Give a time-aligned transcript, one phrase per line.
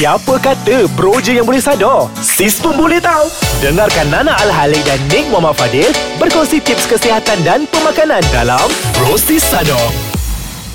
[0.00, 2.08] Siapa kata bro je yang boleh sadar?
[2.24, 3.28] Sis pun boleh tahu.
[3.60, 8.64] Dengarkan Nana Al-Halik dan Nick Muhammad Fadil berkongsi tips kesihatan dan pemakanan dalam
[8.96, 9.92] Bro Sis Sadar.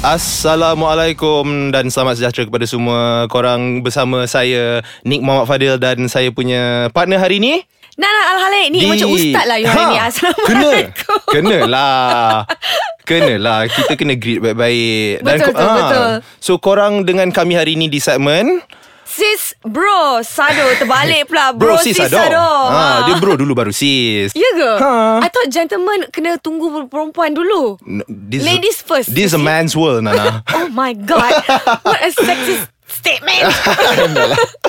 [0.06, 6.94] Assalamualaikum dan selamat sejahtera kepada semua korang bersama saya Nick Muhammad Fadil dan saya punya
[6.94, 7.66] partner hari ni
[7.98, 9.98] Nana Al-Halik ni macam ustaz lah you hari ni.
[10.06, 11.18] Assalamualaikum.
[11.34, 12.46] Kena Kena lah
[13.10, 16.10] Kena lah Kita kena greet baik-baik Betul, betul, ah, betul.
[16.38, 18.62] So korang dengan kami hari ni di segmen
[19.16, 21.56] Sis bro Sado terbalik pula.
[21.56, 22.20] Bro, sis, Sado.
[22.20, 22.44] Sado.
[22.68, 24.36] Ha, Dia bro dulu baru sis.
[24.36, 24.72] Ya ke?
[24.76, 25.24] Ha.
[25.24, 27.80] I thought gentleman kena tunggu perempuan dulu.
[27.88, 30.44] No, this Ladies first, This is a man's world Nana.
[30.60, 31.32] Oh my god.
[31.88, 32.75] What a sexist
[33.06, 33.46] statement.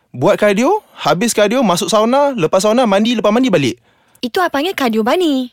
[0.09, 3.77] buat cardio, habis cardio masuk sauna, lepas sauna mandi, lepas mandi balik.
[4.25, 5.53] Itu I panggil cardio bunny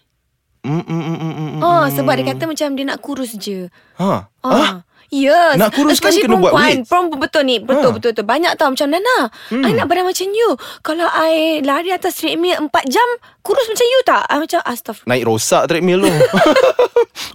[0.61, 1.61] Mm, mm, mm, mm, mm, mm.
[1.65, 3.65] Oh, sebab dia kata macam dia nak kurus je.
[3.97, 4.29] Ha.
[4.45, 4.45] Ah.
[4.45, 4.73] Ah.
[5.11, 5.59] Yes.
[5.59, 6.71] Nak kuruskan Especially kena buat perempuan.
[6.73, 6.87] weights.
[6.87, 7.55] Perempuan betul ni.
[7.59, 7.93] Betul, Ha.
[7.93, 8.25] betul, betul.
[8.25, 9.17] Banyak tau macam Nana.
[9.51, 9.59] Hmm.
[9.61, 10.49] I nak badan macam you.
[10.79, 13.07] Kalau I lari atas treadmill 4 jam,
[13.41, 14.23] kurus macam you tak?
[14.23, 15.11] I macam astagfirullah.
[15.11, 16.11] Naik rosak treadmill tu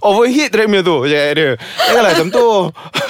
[0.03, 1.49] Overheat treadmill tu Cakap dia
[1.85, 2.47] Janganlah macam tu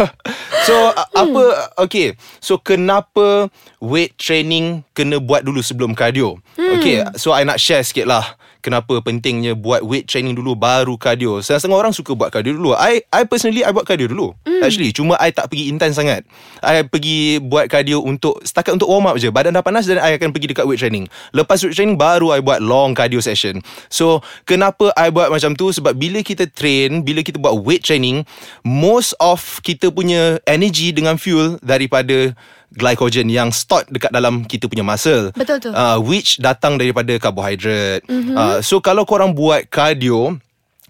[0.67, 1.43] So a- apa
[1.79, 2.07] Okay
[2.39, 3.47] So kenapa
[3.79, 8.23] Weight training Kena buat dulu sebelum cardio Okay So I nak share sikit lah
[8.67, 11.39] Kenapa pentingnya Buat weight training dulu Baru cardio.
[11.39, 12.75] Setengah-setengah orang suka buat cardio dulu.
[12.75, 14.35] I I personally I buat cardio dulu.
[14.59, 16.27] Actually Cuma I tak pergi intense sangat.
[16.59, 19.31] I pergi buat cardio untuk Setakat untuk warm up je.
[19.31, 21.07] Badan dah panas Dan I akan pergi dekat weight training.
[21.31, 23.63] Lepas weight training Baru I buat long cardio session.
[23.87, 25.71] So Kenapa I buat macam tu?
[25.71, 28.27] Sebab bila kita train Bila kita buat weight training
[28.67, 32.35] Most of kita punya energy dengan fuel Daripada
[32.75, 35.31] glycogen yang stored dekat dalam kita punya muscle.
[35.33, 35.71] Betul tu.
[35.71, 38.03] Uh, which datang daripada karbohidrat.
[38.05, 38.35] Mm-hmm.
[38.35, 40.35] Uh, so kalau korang buat cardio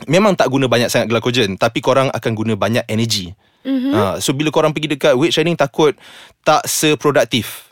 [0.05, 3.33] memang tak guna banyak sangat glycogen tapi korang akan guna banyak energy.
[3.61, 3.93] Mm-hmm.
[3.93, 5.93] Uh, so bila korang pergi dekat weight training takut
[6.41, 7.67] tak seproduktif.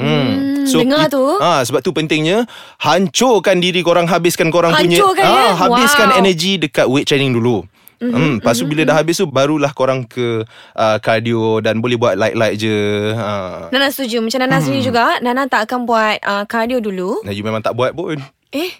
[0.00, 0.64] Hmm.
[0.64, 1.20] dengar tu.
[1.44, 2.48] Ah sebab tu pentingnya
[2.80, 5.52] hancurkan diri korang habiskan korang Hancurkan, punya ya?
[5.52, 6.20] ah habiskan Wow.
[6.24, 7.68] energi dekat weight training dulu.
[8.00, 10.40] Mm-hmm, hmm, lepas tu bila dah habis tu barulah korang ke
[10.72, 13.12] uh, cardio dan boleh buat light-light je.
[13.12, 13.68] Ha.
[13.68, 14.24] Nana setuju.
[14.24, 17.20] Macam Nana sendiri juga, Nana tak akan buat uh, cardio dulu.
[17.20, 18.16] Nah, you memang tak buat pun.
[18.50, 18.74] Eh,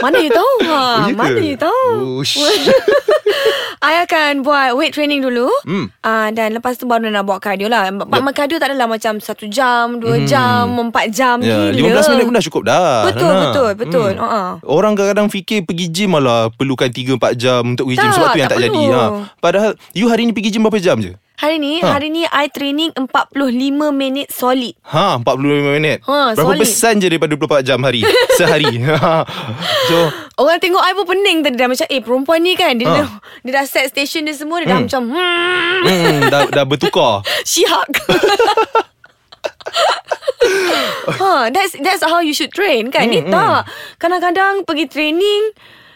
[0.00, 0.52] mana you tahu?
[0.64, 1.84] Ha, Oh, mana you tahu?
[2.18, 2.40] Ush.
[3.82, 5.90] I akan buat weight training dulu Hmm.
[6.00, 8.08] uh, Dan lepas tu baru nak buat cardio lah Yep.
[8.08, 8.30] Yep.
[8.32, 12.32] Cardio tak adalah macam 1 jam, 2 jam, 4 jam Ya, Gila 15 minit pun
[12.32, 12.88] dah cukup dah.
[13.04, 13.42] Betul, Nana.
[13.44, 14.10] betul, betul.
[14.14, 14.48] Uh-uh.
[14.64, 18.38] Orang kadang-kadang fikir pergi gym malah perlukan 3-4 jam untuk pergi gym Tak, sebab tu
[18.38, 18.82] yang tak tak, jadi.
[18.88, 19.02] Ha.
[19.36, 21.12] Padahal you hari ni pergi gym berapa jam je?
[21.42, 21.98] Hari ni, Ha.
[21.98, 23.34] hari ni I training 45
[23.90, 25.98] minit solid Ha, 45 minit.
[26.06, 26.62] Ha, Berapa solid.
[26.62, 28.06] persen je daripada 24 jam hari?
[28.38, 28.78] Sehari.
[28.86, 29.26] Ha.
[29.84, 30.06] so,
[30.38, 32.94] Orang tengok I pun pening tadi Dah macam Eh perempuan ni kan Dia, Ha.
[32.96, 33.08] dah,
[33.42, 37.26] dia dah set station dia semua Dia dah macam hmm, hmm, dah, dah bertukar.
[37.50, 37.90] Shihak
[41.18, 43.08] ha, that's that's how you should train kan.
[43.08, 43.66] Ni tak.
[43.98, 45.42] Kadang-kadang pergi training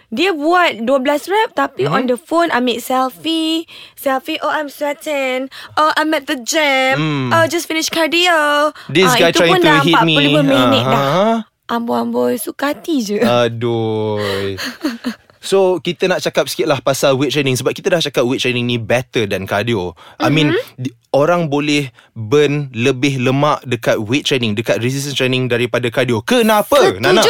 [0.09, 0.87] dia buat 12
[1.27, 1.94] rep tapi Hmm.
[1.94, 3.67] on the phone ambil selfie.
[3.93, 5.49] Selfie, oh I'm sweating.
[5.75, 6.94] Oh I'm at the gym.
[6.94, 7.28] Hmm.
[7.31, 8.71] Oh just finish cardio.
[8.87, 10.15] This Ah, guy itu trying pun to dah hit me.
[10.16, 11.03] 45 minit Ah, dah.
[11.03, 11.37] ah.
[11.69, 13.19] Amboi-amboi suka hati je.
[13.19, 14.55] Aduh.
[15.39, 18.66] So kita nak cakap sikit lah pasal weight training Sebab kita dah cakap weight training
[18.66, 24.59] ni better than cardio I mean di, Orang boleh burn lebih lemak dekat weight training
[24.59, 27.22] Dekat resistance training daripada cardio Kenapa Nana?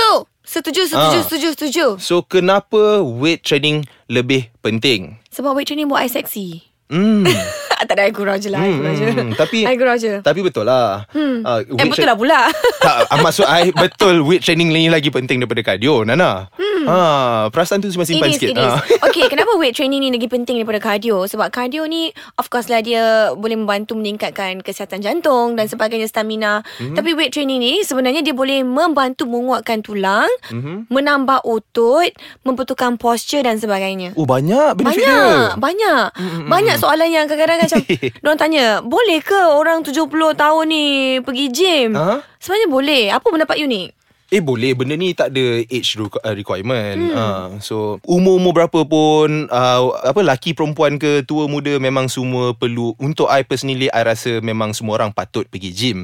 [0.46, 0.86] Setuju.
[0.86, 1.24] Setuju, setuju, Ah.
[1.26, 1.86] setuju, setuju.
[1.98, 5.18] So kenapa weight training lebih penting?
[5.28, 6.62] Sebab weight training buat I seksi.
[6.86, 7.26] Hmm.
[7.86, 8.62] tak ada, I gurau je lah.
[8.62, 9.06] Gurau je.
[9.10, 10.22] Hmm, tapi I gurau je.
[10.22, 11.02] Tapi betul lah.
[11.10, 11.42] Hmm.
[11.42, 12.46] Uh, Eh, betul lah pula.
[12.78, 16.46] tak, ah, maksud I betul weight training ni lagi penting daripada cardio, Nana.
[16.54, 16.75] Hmm.
[16.88, 18.56] Ha, perasaan tu simpan It is, sikit.
[18.56, 18.72] it is.
[18.72, 18.80] Ha.
[19.06, 21.24] Okay, kenapa weight training ni lagi penting daripada cardio?
[21.24, 26.60] Sebab cardio ni, of course lah dia boleh membantu meningkatkan kesihatan jantung dan sebagainya, stamina.
[26.80, 26.96] Mm-hmm.
[26.96, 30.88] Tapi weight training ni sebenarnya dia boleh membantu menguatkan tulang, mm-hmm.
[30.92, 32.12] menambah otot,
[32.44, 34.12] membetulkan posture dan sebagainya.
[34.16, 35.60] Oh banyak benefit Banyak, dia.
[35.60, 36.04] banyak.
[36.16, 36.48] Mm-hmm.
[36.48, 37.80] Banyak soalan yang kadang-kadang macam
[38.22, 40.86] Diorang tanya Boleh ke orang 70 tahun ni
[41.22, 42.20] Pergi gym Ha?
[42.38, 43.88] Sebenarnya boleh Apa pendapat you ni?
[44.34, 47.14] Eh boleh Benda ni tak ada Age uh, requirement hmm.
[47.14, 52.98] uh, So Umur-umur berapa pun uh, Apa Laki perempuan ke Tua muda Memang semua perlu
[52.98, 55.98] Untuk I personally I rasa memang semua orang Patut pergi gym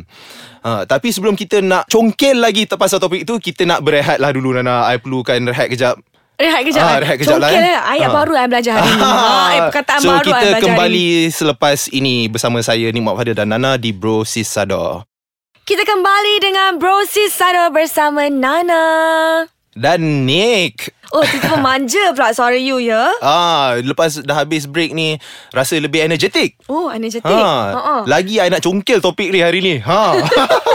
[0.63, 4.55] uh, Tapi sebelum kita nak Congkel lagi Pasal topik itu Kita nak berehat lah dulu
[4.55, 5.99] Nana I perlukan rehat kejap
[6.43, 6.83] Rehat kejap.
[6.83, 7.77] Ah, rehat kejap lah, Congkel eh.
[7.77, 7.91] eh.
[7.99, 8.15] Ayat Ah.
[8.19, 9.05] baru I belajar hari ni.
[9.05, 13.31] Ha, eh, perkataan so, baru I kita kembali hari selepas ini Bersama saya Nik Muhammad
[13.31, 15.12] Fadil dan Nana Di Bro Sis Sador
[15.63, 19.47] Kita kembali dengan Bro Sis Sado bersama Nana.
[19.73, 23.13] Dan Nick Oh, tiba-tiba manja pula suara you ya.
[23.21, 25.21] Ah, lepas dah habis break ni
[25.53, 26.57] rasa lebih energetik.
[26.73, 27.29] Oh, energetik.
[27.29, 27.97] Ha, Ha-ha.
[28.09, 29.77] lagi I nak congkel topik ni hari ni.
[29.85, 30.03] Ha.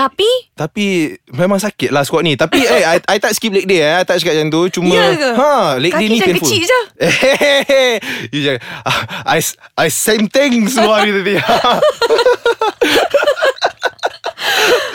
[0.00, 0.86] Tapi Tapi
[1.30, 2.32] memang sakit lah squat ni.
[2.32, 3.94] Tapi eh I, I tak skip leg day eh.
[3.94, 4.80] I tak cakap macam tu.
[4.80, 5.30] Cuma Ya ke?
[5.34, 6.40] ha leg Kaki day ni painful.
[6.42, 6.80] kecil je.
[8.32, 8.60] you jangan.
[8.82, 8.98] Ah,
[9.28, 9.38] I
[9.76, 11.36] I same thing semua hari tadi.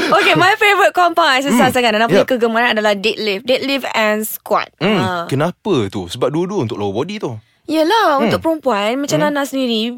[0.08, 1.84] Okay my favourite compound exercise Hmm.
[1.84, 2.30] kan Dan punya Yep.
[2.32, 5.26] kegemaran adalah deadlift Deadlift and squat hmm, ha.
[5.26, 6.06] kenapa tu?
[6.08, 7.36] Sebab dua-dua untuk lower body tu.
[7.66, 8.30] Yelah Hmm.
[8.30, 9.98] Untuk perempuan Macam Nana sendiri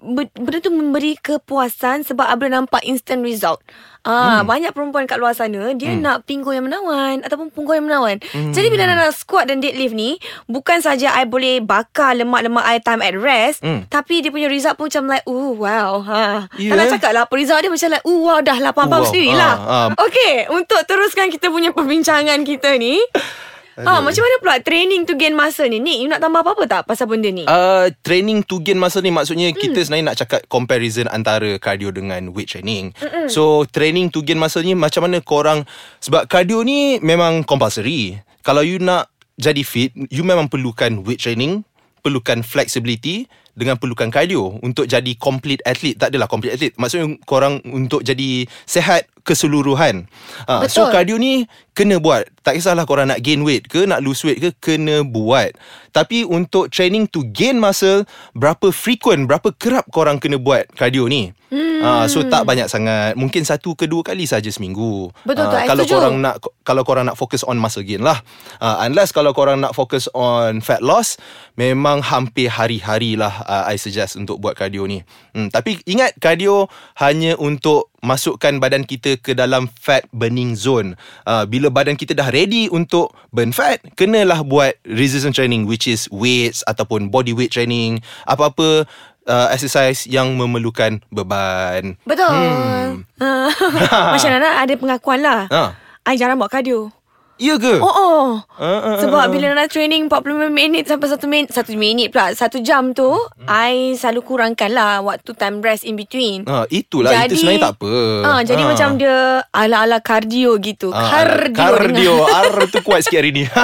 [0.00, 3.58] Benda tu memberi kepuasan Sebab Abra nampak instant result
[4.00, 4.46] Ah, Hmm.
[4.46, 8.66] Banyak perempuan kat luar sana Dia nak pinggul yang menawan Ataupun punggung yang menawan Jadi
[8.66, 8.94] bila Hmm.
[8.94, 10.16] Nana squat dan deadlift ni
[10.46, 13.84] Bukan saja I boleh bakar lemak-lemak I time at rest Hmm.
[13.84, 16.46] Tapi dia punya result pun macam like Ooh wow ha.
[16.54, 16.90] Ya, Nana eh?
[16.90, 19.10] cakap lah result dia macam like Ooh wow dah lah faham-faham Wow.
[19.10, 19.88] sendiri Ah, lah ah.
[19.98, 23.02] Okay Untuk teruskan kita punya perbincangan kita ni
[23.86, 25.78] Ah, macam mana pula training to gain muscle ni?
[25.78, 27.46] Nick, you nak tambah apa-apa tak pasal benda ni?
[27.46, 29.58] Uh, training to gain muscle ni maksudnya hmm.
[29.58, 32.90] kita sebenarnya nak cakap comparison antara cardio dengan weight training.
[32.98, 33.30] Mm-mm.
[33.30, 35.62] So training to gain muscle ni macam mana korang
[36.02, 38.18] sebab cardio ni memang compulsory.
[38.42, 41.62] Kalau you nak jadi fit, you memang perlukan weight training,
[42.02, 45.98] perlukan flexibility dengan perlukan cardio untuk jadi complete athlete.
[45.98, 46.78] Tak adalah complete athlete.
[46.78, 50.08] Maksudnya korang untuk jadi sehat keseluruhan.
[50.48, 50.92] Uh, so Betul.
[50.94, 51.44] cardio ni
[51.76, 52.24] kena buat.
[52.40, 55.52] Tak kisahlah korang nak gain weight ke, nak lose weight ke, kena buat.
[55.92, 61.34] Tapi untuk training to gain muscle, berapa frequent, berapa kerap korang kena buat cardio ni?
[61.48, 61.80] Hmm.
[61.80, 63.16] Uh, so tak banyak sangat.
[63.16, 65.12] Mungkin satu ke dua kali saja seminggu.
[65.24, 65.60] Betul, Ah, betul.
[65.60, 65.96] I kalau setuju.
[65.96, 66.34] korang nak
[66.64, 68.20] kalau korang nak fokus on muscle gain lah.
[68.60, 71.16] Uh, unless kalau korang nak fokus on fat loss,
[71.56, 75.00] memang hampir hari-hari lah uh, I suggest untuk buat cardio ni.
[75.32, 76.68] Hmm, tapi ingat cardio
[77.00, 80.94] hanya untuk masukkan badan kita ke dalam fat burning zone.
[81.24, 86.06] Uh, bila badan kita dah ready untuk burn fat, kenalah buat resistance training which is
[86.12, 88.86] weights ataupun body weight training, apa-apa
[89.26, 91.96] uh, exercise yang memerlukan beban.
[92.06, 92.30] Betul.
[92.30, 93.02] Hmm.
[94.14, 95.40] Macam Nana ada pengakuan lah.
[95.50, 95.62] Ha.
[96.08, 96.97] I jarang buat cardio.
[97.38, 97.78] Ya ke?
[97.78, 98.26] Oh, oh.
[98.58, 102.34] Ah, ah, Sebab ah, bila Nana training 45 minit sampai 1 minit, 1 minit pula,
[102.34, 103.14] 1 jam tu,
[103.46, 106.42] I selalu kurangkan lah waktu time rest in between.
[106.44, 107.94] Ha, itulah itu sebenarnya tak apa.
[108.26, 108.68] Ah, jadi Ha.
[108.68, 109.16] macam dia
[109.48, 110.90] ala-ala cardio gitu.
[110.90, 111.06] Ah,
[111.54, 112.26] cardio.
[112.26, 113.46] Dengan- R tu kuat sikit hari ni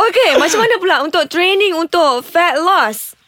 [0.00, 3.18] Okay, macam mana pula untuk training untuk fat loss?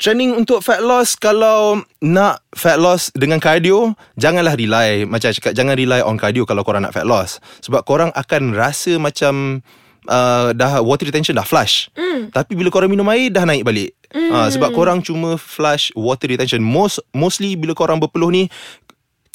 [0.00, 5.04] Training untuk fat loss Kalau nak fat loss dengan cardio Janganlah rely.
[5.04, 7.36] Macam cakap Jangan rely on cardio Kalau korang nak fat loss.
[7.60, 9.60] Sebab korang akan rasa macam
[10.08, 11.92] uh, Dah water retention dah flush.
[12.00, 12.32] Mm.
[12.32, 13.92] Tapi bila korang minum air Dah naik balik.
[14.16, 14.32] Mm.
[14.32, 16.64] uh, Sebab korang cuma flush water retention.
[16.64, 18.48] Most Mostly bila korang berpeluh ni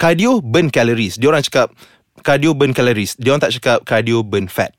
[0.01, 1.21] Cardio burn calories.
[1.21, 1.69] Dia orang cakap
[2.25, 3.13] Cardio burn calories.
[3.21, 4.73] Dia orang tak cakap Cardio burn fat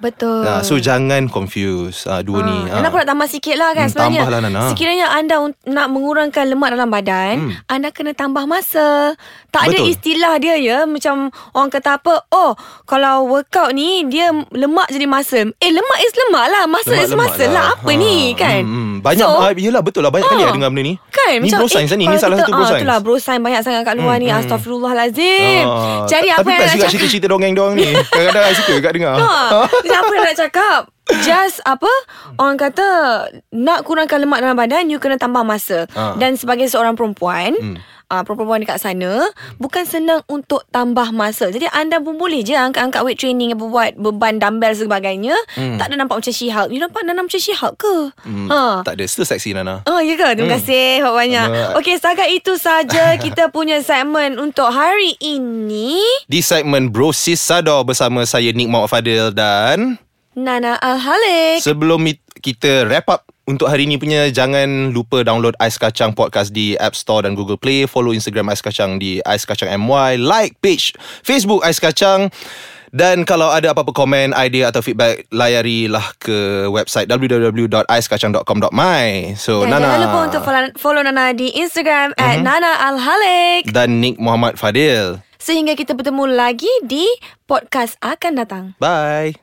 [0.00, 0.42] Betul.
[0.42, 3.84] uh, So jangan confuse uh, Dua ni Ah, Nana pun nak tambah sikit lah kan
[3.84, 4.20] Hmm, sebenarnya.
[4.22, 4.60] tambahlah, Nana.
[4.68, 7.52] Sekiranya anda nak mengurangkan lemak dalam badan, Hmm.
[7.66, 9.12] anda kena tambah masa.
[9.48, 9.90] Tak ada Betul.
[9.90, 10.78] istilah dia ya.
[10.84, 12.54] Macam orang kata apa, oh
[12.84, 15.44] kalau workout ni dia lemak jadi masa.
[15.54, 16.64] Eh lemak is lemak lah.
[16.64, 17.64] Masa is Lemak-lemak masa lah.
[17.72, 18.62] Apa ni kan?
[18.62, 18.94] hmm, hmm.
[19.00, 20.48] Banyak So, so, Yelah betul lah Banyak kali Ah.
[20.48, 22.58] I dengar benda ni Kan Ni bro science ni Ni kalau salah kita- satu bro
[22.58, 24.40] ah, science Itulah bro science banyak sangat kat luar ni Hmm, hmm.
[24.42, 29.14] Astaghfirullahalazim Ah, Jadi apa Tapi yang nak cakap cerita-cerita dongeng-dongeng ni Kadang-kadang suka kat dengar
[29.16, 30.80] Ha, jadi apa nak cakap
[31.20, 31.90] Just apa
[32.38, 32.86] Orang kata
[33.50, 36.14] Nak kurangkan lemak dalam badan You kena tambah masa Ha.
[36.14, 37.76] Dan sebagai seorang perempuan Hmm.
[38.10, 39.22] Uh, Perempuan dekat sana
[39.56, 43.90] Bukan senang untuk tambah masa Jadi anda pun boleh je Angkat-angkat weight training Apa buat
[43.94, 45.76] Beban dumbbell sebagainya Hmm.
[45.76, 48.82] Tak ada nampak macam She-Hulk You nampak Nana macam She-Hulk ke hmm, ha.
[48.82, 50.26] Tak ada Still seksi Nana Oh ya ke?
[50.32, 50.56] Terima Hmm.
[50.56, 51.46] kasih banyak.
[51.46, 51.76] Sama.
[51.76, 56.00] Okey, setakat itu saja kita punya segmen untuk hari ini.
[56.24, 59.98] Di segmen Bro Sis Sador Bersama saya Nick Muhammad Fadil Dan
[60.32, 61.60] Nana Al-Halik.
[61.60, 66.50] Sebelum it- kita wrap up untuk hari ni punya Jangan lupa download Ais Kacang Podcast
[66.50, 70.58] Di App Store dan Google Play Follow Instagram Ais Kacang Di Ais Kacang MY Like
[70.58, 72.26] page Facebook Ais Kacang
[72.90, 79.06] dan kalau ada apa-apa komen, idea atau feedback, layarilah ke website www.aiskacang.com.my.
[79.38, 82.18] So, Dan Nana jangan lupa untuk follow, follow Nana di Instagram Mhm.
[82.18, 83.62] at Nana Al-Halik.
[83.70, 85.22] dan Nick Muhammad Fadil.
[85.38, 87.06] Sehingga kita bertemu lagi di
[87.46, 88.64] podcast akan datang.
[88.76, 89.40] Bye.